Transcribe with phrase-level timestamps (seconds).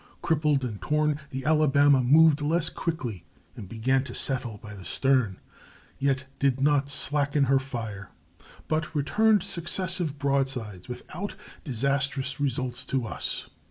[0.23, 3.23] Crippled and torn, the Alabama moved less quickly
[3.55, 5.39] and began to settle by the stern,
[5.99, 8.09] yet did not slacken her fire,
[8.67, 13.51] but returned successive broadsides without disastrous result to us.